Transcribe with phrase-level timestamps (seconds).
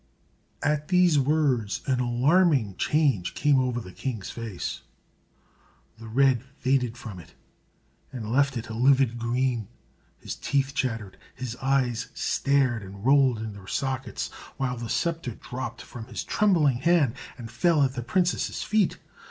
[0.63, 4.81] At these words an alarming change came over the king's face.
[5.99, 7.35] The red faded from it,
[8.11, 9.67] and left it a livid green;
[10.17, 15.83] his teeth chattered; his eyes stared, and rolled in their sockets; while the sceptre dropped
[15.83, 18.97] from his trembling hand and fell at the princess's feet.